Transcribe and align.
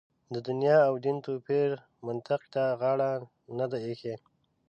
د 0.33 0.35
دنیا 0.47 0.77
او 0.89 0.93
دین 1.03 1.17
توپیر 1.25 1.71
منطق 2.05 2.41
ته 2.53 2.63
غاړه 2.79 3.09
نه 3.57 3.65
ده 3.71 3.77
اېښې. 3.85 4.15